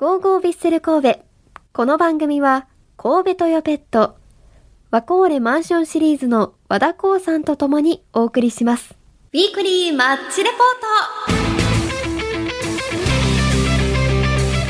[0.00, 1.20] ゴーゴービッセル神戸。
[1.74, 2.66] この番組は、
[2.96, 4.16] 神戸トヨペット、
[4.90, 8.94] ワコーレマンションシリーズの和田光さんと共にお送りします。
[9.34, 10.58] ウィークリーマッチレポー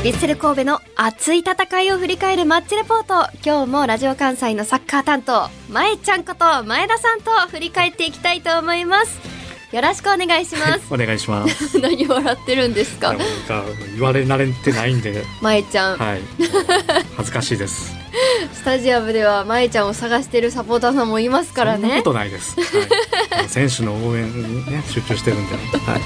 [0.01, 3.29] トビッセル神戸の熱い戦いを振り返るマッチレポート。
[3.41, 9.40] 今日もラジオ関西のサッカー担当、前ちゃんこと前田さんと振り返っていきたいと思います。
[9.71, 10.93] よろしくお願いします。
[10.93, 11.79] お願いします。
[11.79, 13.15] 何笑ってるんですか？
[13.93, 15.97] 言われ慣れてないんで、前ちゃん。
[15.97, 16.21] はい、
[17.15, 17.93] 恥ずかしいです。
[18.53, 22.03] スタジアムではまえちゃんを探してるサポーターさんもいますからねそんなこ。
[22.03, 22.57] とないです。
[22.59, 26.01] はい、選手の応援にね集中してるんで、はい。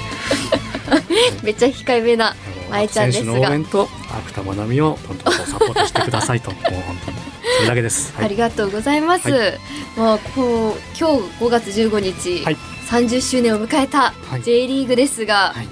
[1.42, 2.36] めっちゃ控えめな
[2.70, 7.16] まえちゃんです選手の応が、援と芥間奈美をどんどんサポートしてくださいと、もう本当に
[7.56, 8.12] それだけです。
[8.14, 9.28] はい、ありがとうございます。
[9.28, 9.52] は
[9.96, 15.68] もうこう今日5月15日、はい30周年を迎えたはい J リーグですが、はい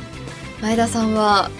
[0.60, 1.50] 前田さんは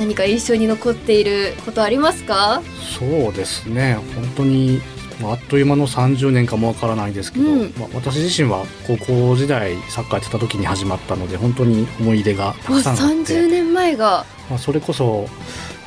[0.00, 2.60] 何か印象に残っていることありますか？
[2.98, 3.98] そうですね。
[4.16, 4.80] 本当に。
[5.20, 15.28] まああっという間の30年かもわからないですけど、うんまあ、私自身は高校時代サッカーやってた時に始まったので本当に思い出がたくさんあって30年前がまあ、それこそ、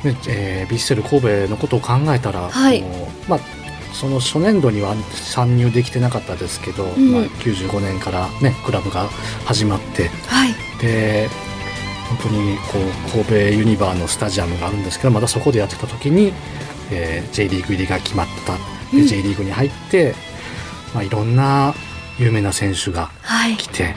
[0.04, 2.82] ねえー、ビッセル神戸のことを考えたら、はい
[3.28, 3.40] まあ、
[3.98, 7.12] その初年度には参入できてなかったですけど、ん。
[7.12, 9.08] まあ、95年から、ね、クラブが
[9.46, 10.08] 始まって。
[10.26, 10.54] はい。
[10.80, 11.28] で
[12.08, 16.32] 本当にこう神戸ユニバーのスタジアムがあるんですけどまだそこでやってた時に、
[16.92, 18.52] えー J リーグ入りが決まった。
[18.94, 19.06] でうん。
[19.06, 20.14] J リーグに入って、
[20.94, 21.74] まあ、いろんな
[22.18, 23.56] 有名な選手がはい。
[23.56, 23.94] 来て、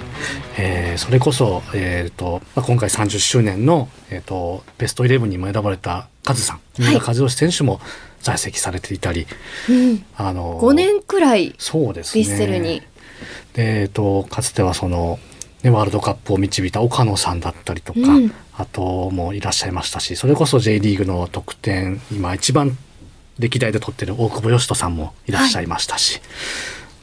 [0.57, 6.59] えーそれこそ、えーとまあ、今回30周年の、えー、とベストイレブンにも選ばれたカズさん。
[6.77, 7.79] 三浦和義選手も
[8.21, 9.27] 在籍されていたり、
[9.69, 12.23] うん、あの5年くらいそうですね。
[12.23, 12.81] ヴィッセルに、
[13.53, 15.19] で、えー、とかつてはその、
[15.63, 18.33] ね、ワールドカップを導いた岡野さんだったりとか、うん。
[18.59, 22.77] あともいらっしゃいましたしそれこそ J リーグの得点今一番
[23.37, 26.19] 歴代で取ってる大久保嘉人さんもいらっしゃいましたし、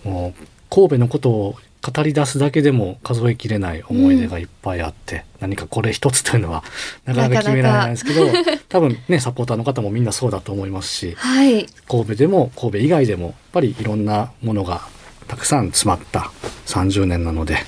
[0.05, 1.56] もう神戸のことを
[1.92, 6.65] 語り出すだけでも数えきれない思い出がいっぱいあって、何かこれ一つというのは
[7.05, 8.27] なかなか決められないですけど
[8.69, 14.83] 多分ねサポーターの方もみんなそうだと思いますしはい神戸でも神戸以外でもやっぱりいろんなものが
[15.28, 16.31] たくさん詰まった
[16.66, 17.59] 30年なので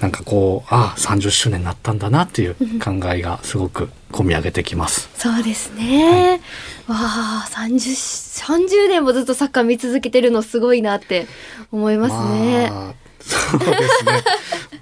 [0.00, 5.08] なんかこうああ30周年になったんだなっていう考えがすごく込み上げてきます。
[5.14, 6.40] そうですね。
[6.86, 11.26] わあ、三十三十年もずっとサッカー見続けてるのすごいなって
[11.70, 12.68] 思いますね。
[12.70, 14.22] まあそうですね。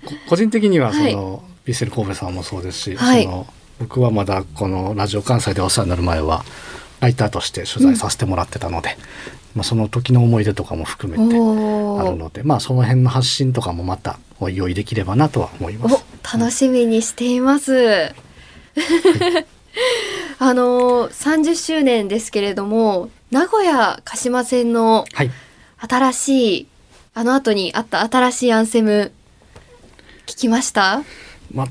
[0.05, 1.15] こ 個人的にはその、はい。
[1.15, 3.25] ヴィッセル神戸さんもそうですし、はい。
[3.25, 3.47] その
[3.79, 6.45] 僕はまだこのラジオ関西でお世話になる前は
[7.01, 8.99] ライターとして取材させてもらってたので、
[9.55, 11.39] まあ、その時の思い出とかも含めてあ
[12.11, 15.95] るのでまあその辺の発信とかもまたおいおいできればなとは思います。
[15.95, 18.13] お、楽しみにしています。
[20.39, 25.31] あのー、30周年ですけれども、名古屋鹿島線のはい。
[25.79, 26.67] 新しい、
[27.15, 29.13] あの後にあった新しいアンセム、
[30.27, 31.03] 聞きました？
[31.53, 31.67] まあ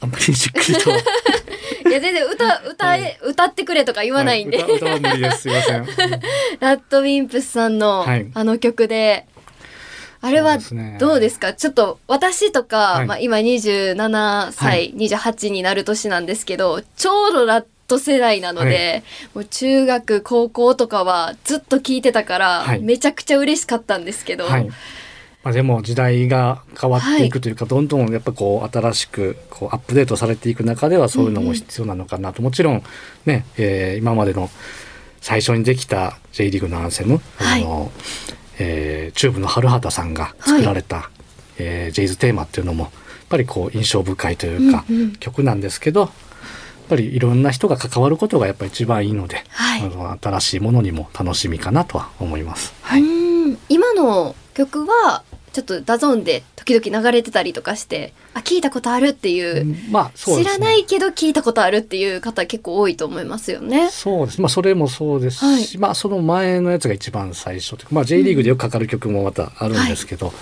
[0.00, 0.90] あんまりじっくりと。
[0.90, 0.96] は
[1.86, 4.58] いいや、全然歌、歌え、歌ってくれとか言わないんで。
[4.62, 5.42] 歌歌は無理です。
[5.42, 5.86] すいません。
[6.60, 8.30] ラッドウィンプスさんのはい。
[8.34, 9.26] あの曲で、
[10.20, 10.96] あれはそうですね。
[11.00, 11.52] どうですか？
[11.54, 13.06] ちょっと私とか、はい。
[13.06, 19.02] まあ、今27歳、28になる年なんですけどちょうどラッド世代なので、
[19.34, 22.80] もう中学高校とかはずっと聴いてたから、はい。
[22.80, 24.68] めちゃくちゃ嬉しかったんですけど、はい。
[25.44, 32.82] まあ、でも時代が変わっていくというか、どんどんやっぱこう新しくこうアップデートされていく中ではそういうのも必要なのかなと、もちろん
[33.26, 34.50] ね、えー今までの
[35.20, 37.62] 最初にできた J リーグのアンセム、はい。
[37.62, 37.92] あの
[38.58, 41.10] えーチューブの春畑さんが作られた、
[41.58, 42.92] えー J's THEME っていうのもやっ
[43.28, 45.12] ぱりこう印象深いというか、うんうん。
[45.16, 46.10] 曲なんですけど
[46.92, 49.80] ぱりいろんな人が関わることがやっぱり一番いいので、はい。
[49.80, 52.74] あの新しいものにも楽しみかなとは思います。
[52.82, 53.58] はい、うん。
[53.68, 55.22] 今の曲は
[55.52, 60.44] ちょっと DAZN で時々流れてたりとかしてあ聞いたことあるっていう、まあそうね。
[60.44, 63.90] 知らないけど聞いたことあるっていう方結構多いと思いますよね。
[63.90, 64.40] そうです。
[64.40, 65.78] まあそれもそうですし、はい。
[65.78, 70.32] まあその前のやつが一番最初というか、まあ J リーグでよくかかる曲もまたあるんですけど、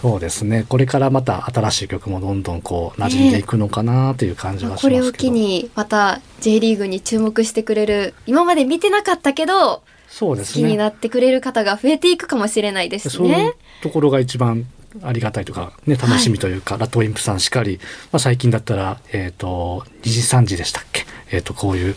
[0.00, 0.64] そうですね。
[0.68, 4.96] これからまた新しい曲もどんどんこう馴染んでいくのかなという感じはしますけど。
[4.96, 10.90] これを機にまた J リーグに注目してくれる今まで見てなかったけどそうです好きになね。
[10.90, 13.52] ってくれる方が増えていくかもしれないですそういうね。
[13.82, 14.66] ところが一番
[15.02, 17.78] ありがたいとか、ね、楽しみというか、ラットウィンプさんしかり、
[18.10, 21.04] まあ、最近だったら、えっ、と、2時3時でしたっけ？
[21.30, 21.94] えっ、と、こういう、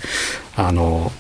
[0.56, 1.12] あの、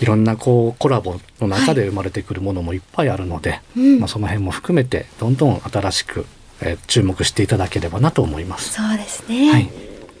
[0.00, 6.26] いろんなこうコラボの中で生まれてくるものもいっぱいあるので、うんまあ、その辺も含めてどんどん新しく、
[6.60, 8.74] えー注目していただければなと思います。
[8.74, 9.50] そうですね。
[9.50, 9.70] はい、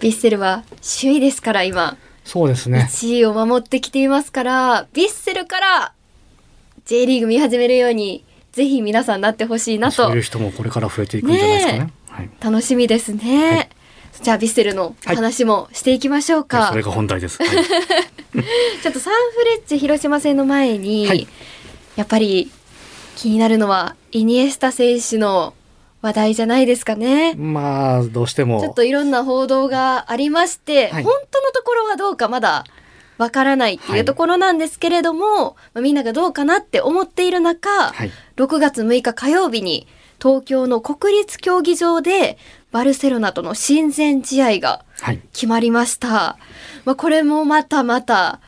[0.00, 0.64] ィッセルは
[1.00, 1.96] 首位ですから今。
[2.24, 2.88] そうですね。
[2.90, 5.92] 1位を守ってきていますから、ヴィッセルから
[6.84, 11.78] J リーグ見始めるように、ぜひ皆さんなってほしいなとそういう人もこれから増えていくんじゃないですかね。
[11.80, 12.30] ねはい。
[12.40, 13.70] 楽しみですね。
[14.16, 16.68] はいじゃあヴィッセルのお話もしていきましょうか。
[16.68, 17.42] それが本題です。
[17.42, 17.48] はい。
[18.82, 21.28] ちょっとサンフレッチェ広島戦の前に、はい。
[21.96, 22.50] やっぱり
[23.16, 25.54] 気になるのはイニエスタ選手の
[26.02, 27.34] 話題じゃないですかね。
[27.34, 28.60] まあどうしても。
[28.60, 31.02] ちょっといろんな報道がありまして、はい。
[31.04, 32.64] 本当のところはどうかまだ
[33.18, 38.10] わからないっていうところなんですけれども、まあみんながどうかなって思っている中、はい。
[38.36, 39.86] 6月6日火曜日に
[40.20, 42.38] 東京の国立競技場で
[42.76, 45.20] バルセロナとの親善試合がはい。
[45.32, 46.36] 決まりました。
[46.84, 48.38] まあ、これもまたまた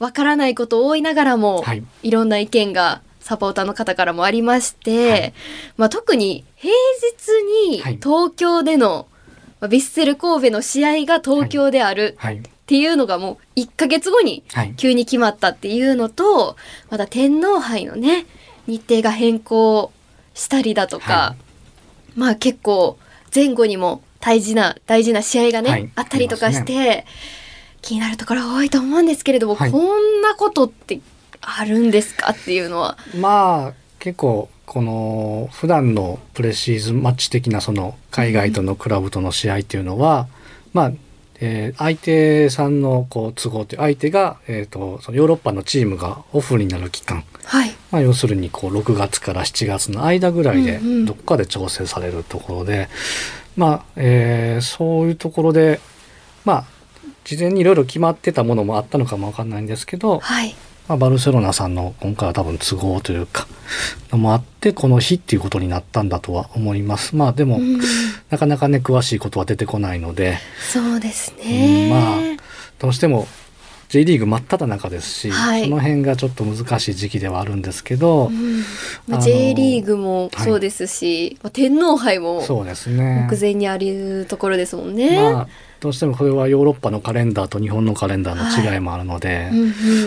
[0.00, 1.84] わからないこと多いながらも、はい。
[2.02, 5.34] い、ろんな意見がサポーターの方からもありまして、はい。
[5.76, 7.30] まあ、特に平日
[7.84, 7.92] はい。
[7.94, 9.06] に東京での、
[9.60, 12.38] まあ、ヴィッセル神戸の試合が東京であるはい。
[12.38, 14.74] っていうのがもう1ヶ月後にはい。
[14.76, 16.56] 急に決まったっていうのと、
[16.90, 18.26] また天皇杯のね
[18.66, 19.92] 日程が変更
[20.34, 21.36] したりだとか、は
[22.16, 22.98] まあ結構
[23.36, 25.90] 前後にも大事な大事な試合がね、はい。
[25.94, 27.04] あったりとかして、
[27.82, 29.70] 気になるところ多いと思うんですけれども、はい。
[29.70, 31.00] こんなことって
[31.42, 32.96] あるんですかっていうのは？
[33.14, 40.26] まあ結構この普段のプレシーズンマッチ的なその海外とのクラブとの試合っていうのは、
[40.72, 40.92] まあ、
[41.38, 47.70] えー相手さんのこう都合って相手が、えー、とそのヨーロッパのチームがオフになる期間、はい。
[47.90, 52.88] まあ、要するにこう6月から7月の間ぐらいでうんうんどっかで調整されるところで、
[53.56, 55.80] まあ、えーそういうところで
[56.44, 56.64] まあ
[57.24, 60.54] 事前にいろいろ決まってたものもあったのかもわかんないんですけど、はい。
[60.88, 63.48] まあ、バルセロナさんの今回は多分都合というか
[64.12, 67.80] のもあってこの日っていうことになったんだとは思いますまあでも、うん
[68.30, 70.38] なかなかね詳しいことは出てこないので、
[70.72, 71.88] そうですうね。
[71.88, 72.36] んまあ
[72.78, 73.26] どうしても
[73.88, 75.64] J リーグ真っ只中ですし、はい。
[75.64, 78.62] その辺がちょっと難しい時期ではあるんですけど、うん。
[79.06, 83.28] まあ、J リーグもそうですし、まあ天皇杯もそうですね。
[83.30, 85.32] 目前にあるところですもんね。
[85.32, 85.48] まあ
[85.78, 89.58] どうしてもこれはヨーロッパのカレンダーと日本のカレンダーの違いもあるので、うん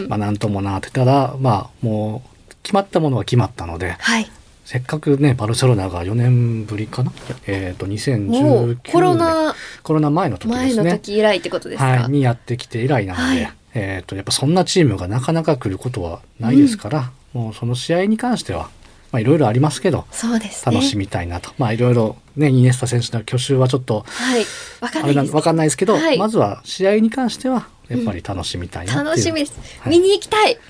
[0.02, 0.10] うん。
[0.10, 4.30] まあなんともなってたらまあもう決まったものは決まったのではい。
[4.66, 7.12] せっかくねバルセロナが4年ぶりかな？
[7.48, 11.86] えっ、とも2019う年コロナコロナ前の時で前のすね時以来ってことですか？
[11.86, 18.70] はい、にやってきて以来なので、はいえっ、とやっぱそんなチームがなかなか来ることはないですから、もうその試合に関しては
[19.12, 20.76] まあいろいろありますけどそうですね。
[20.76, 24.46] 楽しみたいなと、まあいろいろねイニエスタ選手の去就はちょっとはい。
[24.82, 25.26] わかんあないです。
[25.26, 29.54] れなわかんないですけど、はいまずは試合に関してはやっぱり楽しみたいなう、楽しみです。
[29.80, 30.58] はい見に行きたい。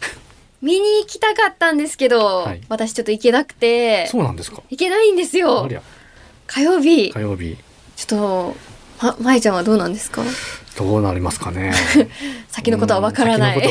[0.61, 5.69] 見に行きたかったんですけど、はい私ちょっと行けなくて、そうなんですか行けないんですあよ
[6.47, 7.11] 火曜日。
[7.13, 7.55] 火曜日
[7.95, 8.55] ちょっと、
[9.01, 10.23] ま、まいちゃんはどうなんですか？
[10.77, 11.73] どうなりますかね。
[12.49, 13.59] 先のことはわからない。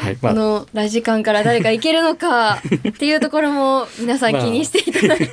[0.00, 0.18] はい。
[0.20, 0.32] まあ。
[0.32, 5.30] このラジカンから誰か行けるのか っていうところも皆さん気にしていただいて、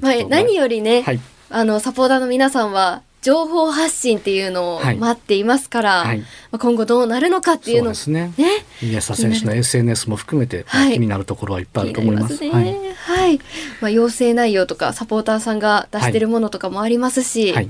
[0.00, 1.20] まあ、何よりね、はい。
[1.50, 12.44] あのサポーターの皆さんは情報発信っていうのをはい待っていますから、はいまあ、今後どうなるのかっていうのですねねイニエスタ選手の SNS も含めて、気になるところはいっぱいあると思います。
[12.44, 12.94] りますね。
[12.96, 13.38] はい、
[13.80, 17.68] まあ、要請内容とかサポーターさんが出してるものとかもありますし、はい、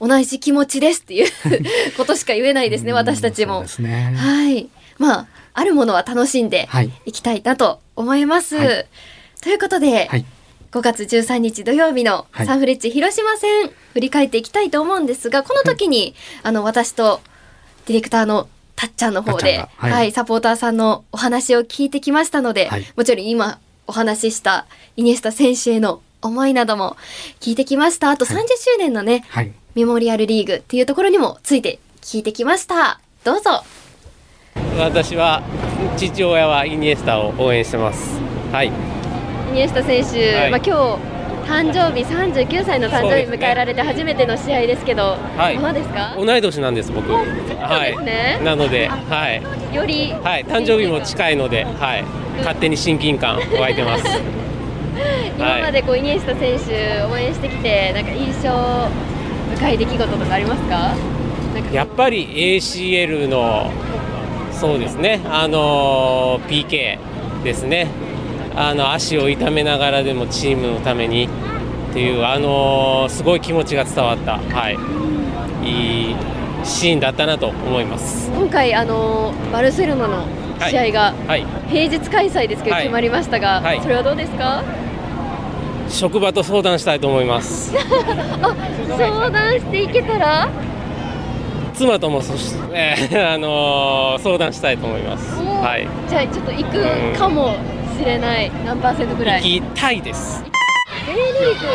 [0.00, 1.30] 同じ気持ちですっていう
[1.98, 4.14] ことしか言えないですね、うん私たちもね。
[4.16, 4.68] はい。
[4.98, 6.90] まあ、あるものは楽しんではい。
[7.04, 8.56] いきたいなと思います。
[8.56, 8.86] はい
[9.42, 10.24] ということで、はい。
[10.72, 17.20] 5月13日土曜日のはいサンフレッチェ広島戦、振り返っていきたいと思うんですが、この時に、あの、私と
[17.86, 26.96] ディレクターのたっちゃんの方で、はいはい、サポーターさんのお話を聞いてきましたので、はいもちろん今お話ししたイニエスタ選手への思いなども
[27.40, 28.10] 聞いてきました。
[28.10, 29.52] あと30はい周年のね、はい。
[29.74, 33.00] メモリアルリーグっていうところにもついて聞いてきました。
[33.24, 33.64] どうぞ。
[34.78, 35.42] 私は
[35.96, 38.18] 父親はイニエスタを応援してます。
[38.52, 38.99] はい。
[39.50, 41.10] イニエスタ選手、はいまあ今日
[41.50, 46.14] 誕生日39歳の誕生日迎えられて初めての試合ですけど、はいどうですか？
[46.16, 47.08] 同い年なんです僕。
[47.08, 47.14] で
[47.96, 48.44] すねい。
[48.44, 49.32] なので、は
[49.72, 52.04] いよりはい誕生日も近いので、はい
[52.38, 54.04] 勝手に親近感湧いてます。
[55.36, 58.50] 今までこうイニエスタ選手応援してきてなんか印象
[59.56, 60.76] 深い出来事とかありますか？
[60.76, 60.94] か
[61.72, 62.28] やっぱり
[62.58, 63.70] ACL の
[64.52, 65.20] そうですね。
[65.28, 66.98] あの PK
[67.42, 67.88] ですね。
[68.54, 71.28] あの足を痛めながらでもチームのために
[71.90, 74.76] っていうあのすごい気持ちが伝わったはい
[75.66, 76.16] いい
[76.64, 78.30] シーンだったなと思います。
[78.30, 80.26] 今回あのバルセロナの
[80.68, 81.46] 試合がはい。
[81.68, 84.62] 平日開催ですけどはい決まりましたが、はいそれはどうですか？
[85.88, 87.72] 職場と相談したいと思います。
[88.42, 88.54] あ
[88.96, 90.48] 相談していけたら？
[91.74, 95.40] 妻ともそし、えーあのー相談したいと思います。
[95.40, 95.88] はい。
[96.08, 97.54] じゃあちょっと行くかも
[98.00, 99.60] しれない何パーセントぐらい。
[99.60, 100.42] 行きたいです。
[101.06, 101.24] J リー
[101.60, 101.66] グ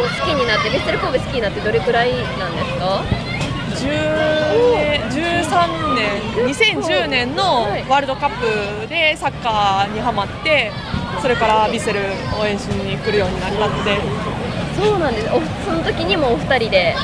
[0.00, 3.04] を好きになってベッセル神戸好きになってどれくらいなんですか
[3.76, 3.84] ？10
[4.72, 7.84] 年13年2010年のはい。
[7.86, 8.30] ワールドカッ
[8.80, 10.72] プでサッカーにハマって
[11.20, 12.00] それからヴィッセル
[12.40, 14.00] 応援しに来るようになったので。
[14.76, 15.28] そうなんです。
[15.28, 16.94] おその時にもお二人で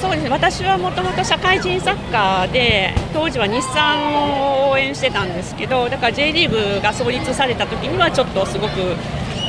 [0.00, 8.74] そうですね私はもともと社会人サッカーで当時は日産を応援してたんですけどだから J リーグが創立された時にはちょっとすごく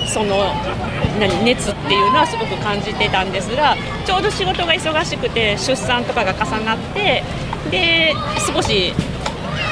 [0.07, 0.51] その
[1.19, 3.75] 何熱っていうのはすごく感じてたんですが
[4.05, 7.23] ちょうど仕事が忙しくて出産とかが重なって
[7.69, 8.13] で
[8.51, 8.93] 少し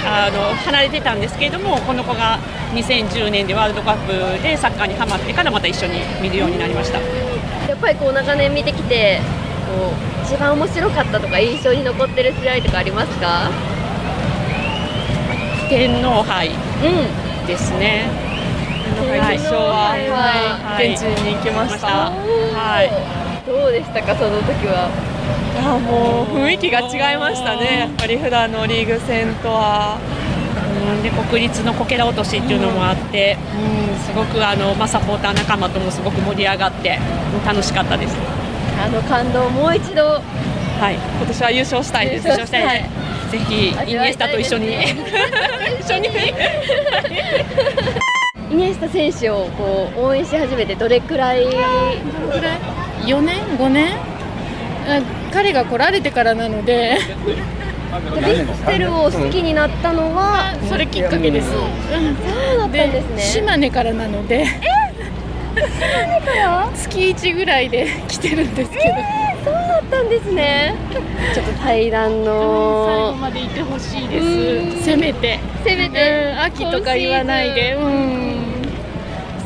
[0.06, 2.38] あの離れてたんですけれどもこの子が
[2.74, 7.00] 2010年でワールドカップでサッカーにハマってからまた一緒に見るようになりました。
[7.68, 9.20] やっぱりこう長年見てきて
[9.68, 13.50] こう一番面白かったとか印象に残ってる試合とかありますか？
[15.70, 16.50] 天皇杯。
[16.50, 17.48] うん。
[17.48, 18.10] ですね。
[19.00, 20.94] 決勝は、はいはい。
[20.94, 22.12] 現地に行きました。
[22.12, 22.84] は
[23.48, 24.16] どうでしたか？
[24.16, 24.92] その時は。
[25.56, 29.98] いやもう雰囲気が違いましたね、やっぱり普段のリーグ戦とは。
[30.92, 36.98] うんで国立のこけら落としっていうのもあって、うん、すごくあの、まあ、サポーター仲間ともすごく盛り上がって
[37.38, 38.16] うん楽しかったです。
[38.80, 40.04] あの感動をもう一度。
[40.80, 42.28] はい、今年は優勝したいです。
[42.28, 42.84] 優勝したい。
[42.84, 42.90] で
[43.30, 43.32] す。
[43.32, 44.76] ぜひイニエスタと一緒に。
[45.82, 46.08] 一緒に。
[48.52, 51.46] イニエスタ選手をこう応援し始めてどれくらい？
[51.46, 51.60] ぐらい
[53.06, 53.88] ？4年？5年？
[54.88, 55.02] あ
[55.34, 56.98] 彼が来られてからなので。
[58.16, 60.54] ビッセルを好きになったのは？
[60.70, 61.50] それきっかけです。
[61.52, 61.62] そう
[62.60, 63.22] だったんですね。
[63.22, 64.46] 島根からなので
[66.78, 68.84] 月1ぐらいで来てるんですけど、
[69.44, 70.76] そうだったんですね。
[71.34, 74.72] ちょっと対談最後のまでいてほしいでうん。
[74.80, 75.40] すせめて。
[75.64, 76.34] せめて。
[76.34, 77.74] うん秋とか言わないで。
[77.74, 78.38] うん。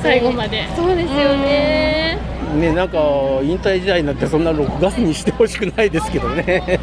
[0.01, 0.68] 最後まで。
[0.75, 2.20] そうですよね。
[2.56, 2.98] ね、なんか
[3.44, 6.80] 引退試合になってそんな6月にしてほしくないですけどね。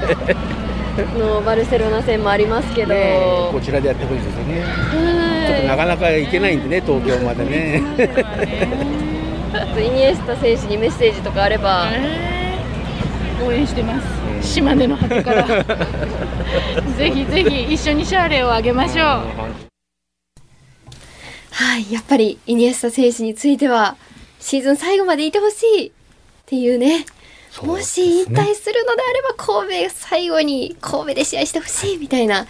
[1.16, 4.64] のバルセロナ戦もありますけど、ねこちらでやってほしいですよね。
[5.46, 7.82] ちょっとなかなか行けないんでね東京までね。
[8.00, 9.17] はい
[9.80, 12.38] イニエスタ選手にメッセージとかあれば、えー
[13.44, 14.00] 応援してま
[14.42, 14.54] す。
[14.54, 15.46] 島根の果てから。
[16.96, 19.06] ぜひぜひ一緒にシャーレをあげましょう。
[21.50, 23.96] はい、やっぱりイニエスタ選手については
[24.40, 25.86] シーズン最後までいてほしい。
[25.88, 25.90] っ
[26.46, 27.06] ていうね。
[27.62, 32.46] もそうですし引ね退するのであれば神戸最後に神戸で試合してほしいみたいな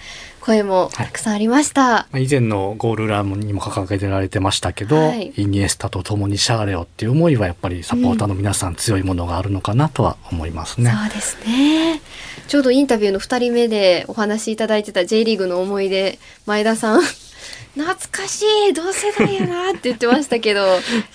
[0.48, 1.82] 声もたくさんありました。
[1.82, 10.90] まあ以前のゴールランにも掲げてられてましたけど、はいイニエスタと共にシャーレオっていう思いはやっぱりサポーターの皆さん強いものがあるのかなとは思いますね。
[10.90, 12.00] そうですね。
[12.46, 17.02] ちょうどインタビューの2人目でお話しいただいてた J リーグの思い出、前田さん、
[17.76, 20.66] 懐かしい、同世代やなって言ってましたけど、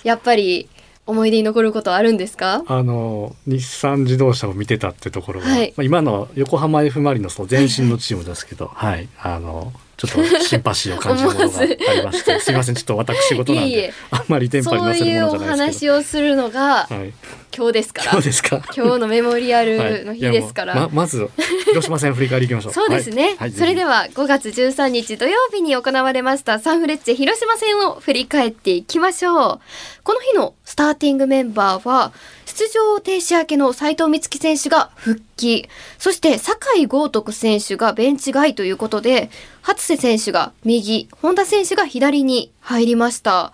[0.04, 0.68] やっぱり
[1.06, 2.64] 思い出に残ることあるんですか？
[2.66, 5.74] あの日産自動車を見てたってところが、はい。
[5.76, 9.08] まあ、今の横浜 F・ マリノスの前身のチームですけど、はい。
[9.20, 9.72] あの
[10.06, 17.12] ちょっとシンパシーを感じるものがありましてすいませんちょっと私事なんであんまりテンパにそう乗せるいうおものじゃないですけ話をするのがど、はい、
[17.56, 18.12] 今日ですから。
[18.12, 18.62] 今日ですか？
[18.76, 20.18] 今日のメモリアルのはい。
[20.18, 20.74] 日ですから。
[20.74, 21.28] いやもうままず
[21.66, 22.72] 広島戦振り返りいきましょう。
[22.72, 23.36] そうですね、はい。
[23.36, 23.52] はい。
[23.52, 29.60] それでは5月13日土曜日に行われましたサンフレッチェ広島戦を振り返っていきましょう。
[30.02, 32.12] この日のスターティングメンバーは
[32.56, 35.68] 出場停止明けの斉藤光希選手が復帰。
[35.98, 39.28] そして酒井豪徳選手がベンチ外ということで
[39.60, 43.52] 初瀬選手が右本田選手が左に入りました。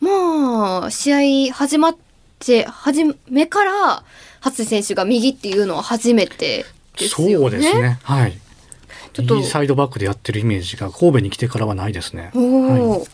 [0.00, 1.96] まあ試合始まっ
[2.40, 4.02] て初めから
[4.40, 6.66] 初瀬選手が右っていうのは初めて
[6.98, 7.34] ですよね。
[7.36, 8.00] そうですね。
[8.02, 8.38] はい。
[9.12, 12.32] ちょっと右サイドバックでやってるイメージが神戸に来てからはないですね。
[12.34, 12.88] おー。
[12.90, 13.06] はい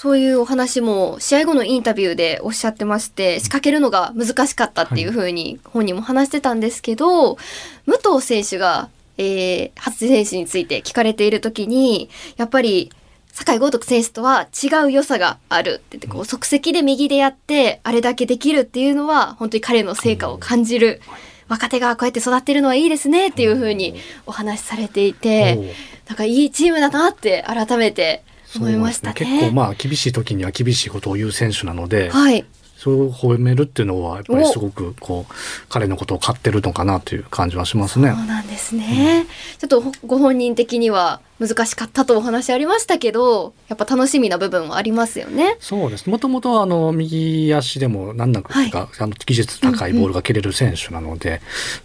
[0.00, 12.92] そういうお話も試合後のインタビューでおっしゃってまして仕掛けるのが難しかったっていうふうに本人も話してたんですけど、武藤選手が、えー、初選手について聞かれている時にやっぱり
[13.32, 21.00] 酒井豪徳選手とは違う良さがあるって言ってこう即席で右でやってあれだけできるっていうのは本当に彼の成果を感じる。
[21.48, 22.84] 若手がこうやって育ってるのはい。
[22.84, 25.74] いですねっていうふうにお話しされていて、
[26.06, 28.22] なんかいいチームだなって改めて
[28.56, 29.14] 思いましたね。
[29.14, 32.44] 結構まあ厳しい時には厳しいことを言う選手なので、はい。
[32.78, 35.34] それを褒めるっていうのはやっぱりすごくこう
[35.68, 38.26] 彼のことを買ってるのかなという感じはしますねそう。
[38.26, 39.26] なんですね。
[39.58, 45.56] ちょっとほご本人的には難しかったとお話ありましたけど、やっぱ楽しみな部分はありますよね。
[45.58, 46.08] そうです。
[46.08, 51.40] もともとあの右足でも難なくとか、あの技術高いボールが蹴れる選手なので、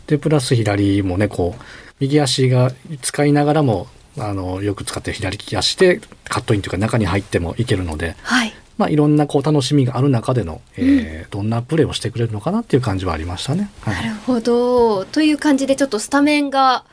[0.05, 1.62] でプラス左もねこう
[2.01, 8.53] 右足が使いながらもあのよく使って左利き足でカットインというか中に入ってもいけるので、はい。
[8.77, 13.70] まあ、いろんなこう楽しみがある中での、えーどんなプレーをしてくれるのかなっていう感じはありましたね。
[13.82, 15.05] はいなるほど。
[15.05, 16.86] という感じでちょっとスタメンが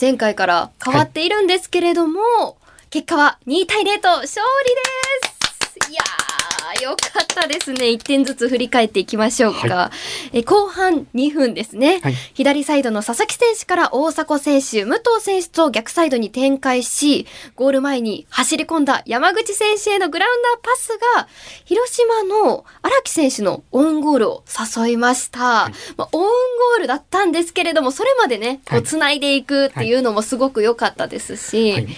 [0.00, 2.20] 前回から変わっているんですけれども、
[2.90, 4.74] 結果は2対0と勝利
[5.84, 6.25] ですいやー、
[6.82, 7.86] よかったですね。
[7.86, 9.90] 1点ずつ振り返っていきましょうか。
[10.32, 12.14] え後半2分ですね、はい。
[12.34, 21.28] 左サイドの佐々木選手から大迫選手、武藤選手と逆サイドに展開し、ゴール前に走り込んだ山口選手へのグラウンダーパスが、
[21.64, 24.44] 広島の荒木選手のオウンゴールを
[24.76, 25.40] 誘いました。
[25.96, 28.80] まあ、オウンゴールだったんですけれども、それまでね、こはい。
[28.80, 31.88] う繋いでいくっていうのもすごく良かったですし、はい。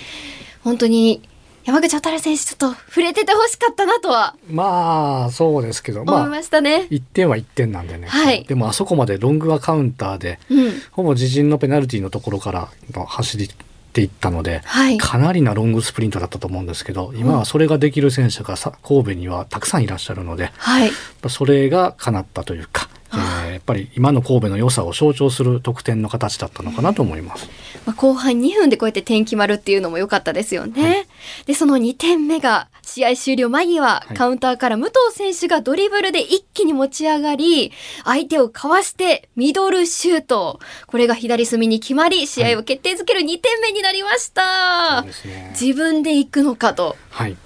[0.64, 1.22] 本当に
[1.68, 6.86] 山口蛍選手ちょっと触れててほしかったなとはまあそうですけど思いまあましたね。
[6.90, 10.72] 1点は1点なんでね、はいでもあそこまでロングアカウンターでうん。
[10.92, 13.48] ほぼ自陣のペナルティのところからの走っ
[13.92, 14.96] ていったので、はい。
[14.96, 20.90] かなりなロングスプリントだったと思うんですけど今はそれができる選手がさ神戸にはたくさんいらっしゃるのではい。
[21.20, 27.48] ぱそれが叶ったというか、えーやっぱり今の神戸の良さを象徴する得点の形だったのかなと思います。
[27.84, 31.07] まあ、後半2分でこうやって点決まるっていうのも良かったですよね。
[31.46, 37.72] で、その2点目が試合終了間際、いカウンターから武藤選手がドリブルで一気に持ち上がり、
[38.04, 40.60] 相手をかわしてミドルシュート。
[40.86, 45.02] これが左隅に決まり、試合を決定づける2点目になりました。
[45.02, 46.96] そうですね自分で行くのかと。
[47.10, 47.36] はい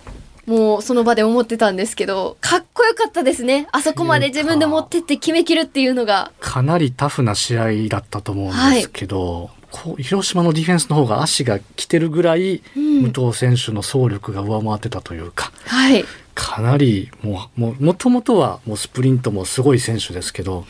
[0.47, 3.69] もうその場で思ってたんですけど、かっこよかったですね。
[3.71, 6.33] あそこまで自分で持ってって決めきるっていうのが。
[6.41, 16.05] かなりタフな試合だったと思うんですけど、こう広島のディフェンスの方が足が来てるぐらい、うん武藤選手の走力が上回ってたというかはい。
[16.35, 20.67] かなりもうもともとはもうスプリントもすごい選手ですけど、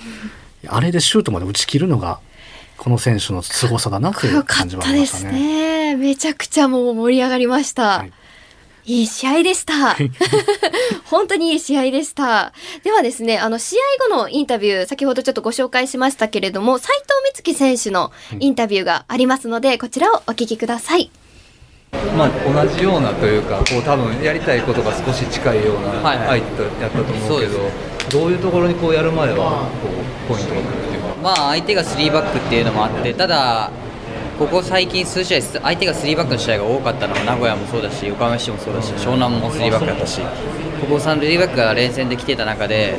[0.66, 2.20] あれでシュートまで打ち切るのが
[2.78, 5.30] この選手の凄さだなといよう感じはありましたね。
[5.30, 5.96] すね。
[5.96, 7.98] めちゃくちゃもう盛り上がりました。
[7.98, 8.12] はい
[8.84, 9.96] いい試合でした。
[11.06, 12.52] 本当にいい試合でした。
[12.82, 21.10] ではですね、あの、試合後のインタビュー、先ほどちょっとご紹介しましたけれども、斉藤美月選手のインタビューがありますので、こちらをお聞きください。
[22.16, 27.70] まあ、同じようなというかこう多分やりたいことが少し近いようなはいはい相手やったと思うけど、そう
[28.10, 29.88] どういうところにこうやるまではこ
[30.30, 31.08] うポイントがくるっていうか。
[31.22, 33.70] まあ相手が3バックっていうのもあってただ
[34.38, 42.98] ここ最近数試合相手が3バックの試合が多かったのは名古屋もそうだし横浜市もそうだし湘南も3バックだったしここ3バックが連戦で来てた中で、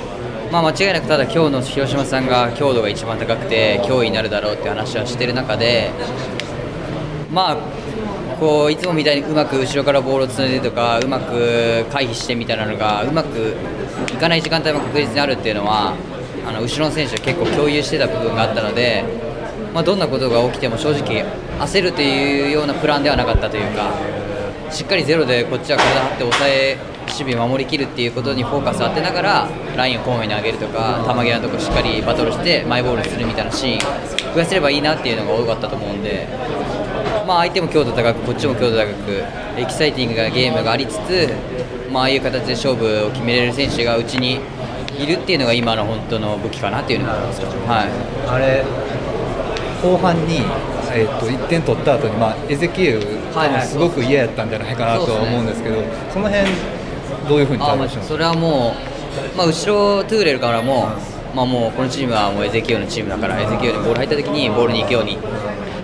[0.52, 5.92] まあ、間違いなくただ今日の広島さんが強度が一番高くて脅威になるだろうっていう話はしてる中で
[7.32, 7.58] まあ
[8.40, 13.56] こういつもみたいにうまく後ろからボールをつないでとかうまく回避してみたいなのがうまく
[14.12, 15.96] いかない時間帯も確実にあるっていうのは
[16.46, 19.23] あの後ろの選手は結構共有してた部分があったので、
[19.74, 21.26] まあ、どんなことが起きても正直
[21.60, 23.92] 焦るというようなプランではなかったというか
[24.72, 36.28] しっかりゼロでこっちは体張って抑え守備守りきるっていうことにフォーカス当てながらラインを後面に上げるとか球際のとこしっかりバトルしてマイボールにするみたいなシーン増やせればいいなっていうのが多かったと思うんで。
[37.28, 39.24] まあ、相手も強度高くこっちも強度高く
[39.58, 41.30] エキサイティングなゲームがありつつ、
[41.90, 44.40] まああいう形で勝負を決めれる選手がうちに
[45.00, 47.90] いるっていうのが今の本当の武器かなっていうのがありますはい、
[49.84, 50.38] 後半に、
[50.94, 53.02] えー、と1点取った後にまあエゼキエル
[53.34, 53.60] 多はいはい。
[53.62, 55.76] 分すごく嫌やったんじゃないかなとは思うんですけど、
[56.14, 56.50] その辺
[57.28, 57.64] どういうふうに
[58.08, 58.74] それはも
[59.36, 60.88] う、まあ、後ろトゥーレルからも、
[61.36, 65.18] まあ、もうこのチームはもうエゼキエルのチームだからエゼキエルにボール入った時にボールに行くように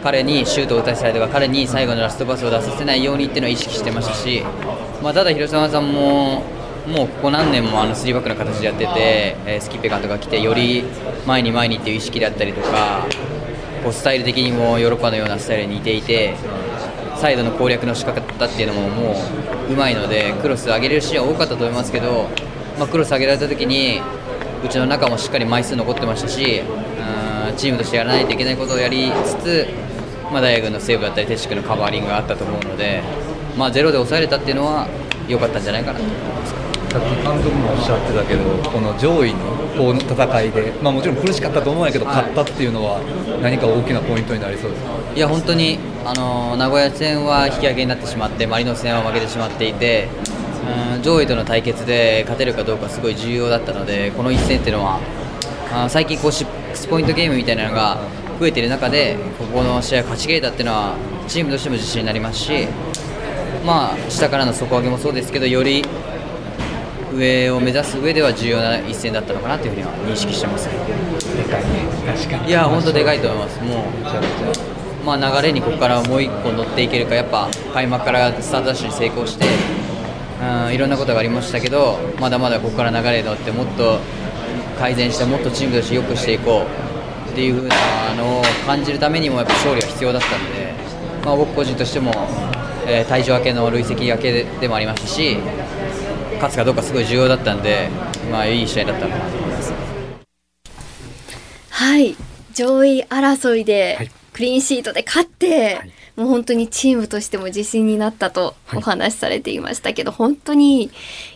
[0.04, 4.44] 彼にシュートを打たせたりとか彼に最後のラストパスを出させないようにっていうのを意識してましたし、
[5.04, 6.44] まあ、ただ広島さんも
[6.88, 10.84] もうここ何年もあの3バックの形でやってて、えースキッペ監督が来てより
[11.28, 13.06] 前に前にっていう意識だったりとか
[13.84, 16.36] こうスタイル的にもヨーロッパのようなスタイルに似ていて
[17.18, 19.16] サイドの攻略の仕方っていうのもも
[19.70, 22.30] ううまいのでクロス上げれるシーンは多かったと思いますけど、
[22.78, 24.02] まあ、クロス上げられた時に
[24.64, 29.68] うちの中もしっかり枚数残ってましたしうんチームとしてやらないといけないことをやりつつ、
[30.32, 33.02] まあ、大学のセーブだったりテシクのカバーリングがあったと思うので、
[33.58, 34.88] まあ、ゼロで抑えれたっていうのは
[35.28, 36.69] 良かったんじゃないかなと思います。
[36.90, 39.40] さっき監督もおっしゃってたけどこの上位の
[39.78, 43.00] こう戦いで、まあ、もちろん苦しかったと思うんやけど、勝ったっていうのは
[43.42, 44.84] 何か大きなポイントになりそうです
[45.16, 50.10] いや本当に、あの名古屋戦は引き分けになってしまってマリノス戦は負けてしまっていて
[50.96, 55.00] うん上位との対決で勝てるかどうかすごい重要だったのでこの一戦っていうのは
[55.72, 58.00] あ最近こうシックスポイントゲームみたいなのが
[58.40, 60.96] 増えている中でここの試合勝ち切れたっていうのは
[61.28, 62.68] チームとしても自信になりますし、
[63.66, 65.84] まあ、下からの底上げもそうですけどより
[67.14, 70.68] 上を目指す上では重要な一戦だったのかなというふうには認識してます。
[70.68, 73.60] でかいね確かにいや本当でかいと思います。
[73.62, 79.46] もうまあ、流れにここからもう一個乗っていけるかやっぱ開幕からスタートダッシュに成功して、
[80.42, 84.00] うん、いろんなことがありましたけどまだまだここから流れに乗ってもっと
[84.78, 86.66] 改善してもっとチームとして良くしていこ
[87.28, 87.76] うっていう風な
[88.16, 90.74] のを感じるためにもやっぱ勝利は必要だったので、
[91.26, 92.12] まあ、僕個人としても、
[92.86, 95.38] えー退場明けの累積明けでもありましたし
[96.40, 97.90] 勝つかどうかすごい重要だったんで、
[98.32, 99.74] まあ、いい試合だったかなと思います。
[101.70, 102.16] はい。
[102.54, 104.12] 上位争いで、はい。
[104.32, 105.94] クリーンシートで勝って、はい。
[106.16, 108.80] もう本当にチームとしても自信になったとはい。
[108.80, 110.92] お話しされていましたけど、本当に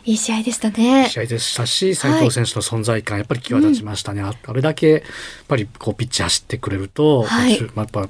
[0.05, 1.09] いい試合でしたね。
[1.09, 5.01] 試合でしたし斉藤選手の存在感やっぱり際立ちましたね、ああれだけやっ
[5.47, 8.09] ぱりこうピッチ走ってくれると、やっぱ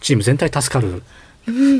[0.00, 1.02] チーム全体助かる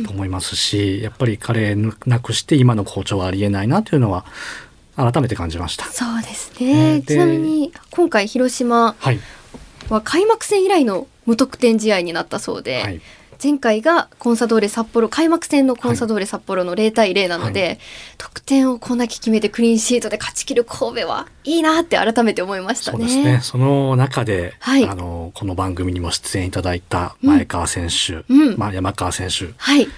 [0.05, 4.25] と思いますし、やっぱり彼なくして今の好調はありえないなというのは
[4.97, 5.85] 改めて感じました。
[5.87, 6.95] そうですね。
[6.95, 9.21] ねでちなみに今回広島はい、
[9.89, 13.01] は開幕戦以来の無得点試合になったそうで、はい
[13.43, 17.79] 前回がコンサドーレ札幌開幕戦のコンサドーレ札幌の0対0なので、
[18.17, 22.99] 得点をこんだけ決めてクリーンシートで勝ち切る神戸はいいなって改めて思いましたね。
[22.99, 23.41] そうですね。
[23.43, 24.85] その中で、はい。
[24.89, 28.57] あのこの番組にも出演いただいた前川選手、うん。
[28.59, 29.89] まあ山川選手、はい。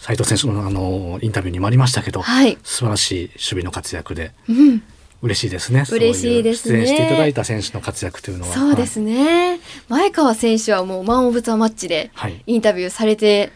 [0.00, 2.58] 斉藤選手のあのインタビューにもありましたけど、はい。
[2.64, 4.82] 素晴らしい守備の活躍でうん
[5.20, 5.84] 嬉しいですね。
[5.90, 8.54] 嬉しいですね出演していただいた選手の活躍というのは。
[8.54, 12.32] そうですね、前川選手はもうマン・オブ・ザ・マッチではい。
[12.32, 13.50] はいインタビューされて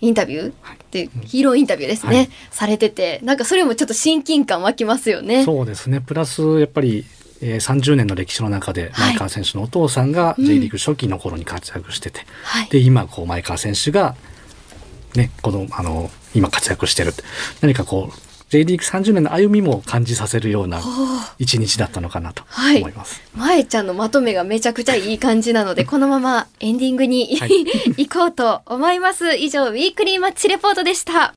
[0.00, 0.50] インタビュー？
[0.50, 0.52] っ
[0.90, 5.44] てヒーローインタビューですね、はいされててなんかそれもちょっと親近感湧きますよね。
[5.44, 6.00] そうですね。
[6.00, 7.04] プラスやっぱり、
[7.42, 14.14] えー、30年の歴史の中ではい前川選手のお父さんがうん J リーグ初期の頃に活躍してて、はいで今こう前川選手が
[15.16, 17.12] ねこのあの今活躍してる
[17.60, 20.80] 何かこう J リーグ30年の歩みも感じさせるような
[21.38, 23.22] 一日だったのかなとはい思います。
[23.36, 27.50] 前ちゃんのまとめがめちゃくちゃいい感じなので、このままエンディングに、はい
[27.96, 29.36] 行こうと思います。
[29.36, 31.34] 以上、ウィークリーマッチレポートでした。